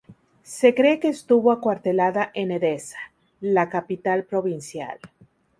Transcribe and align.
Se 0.41 0.73
cree 0.73 0.99
que 0.99 1.09
estuvo 1.09 1.51
acuartelada 1.51 2.31
en 2.33 2.49
Edesa, 2.49 2.97
la 3.39 3.69
capital 3.69 4.23
provincial. 4.23 4.97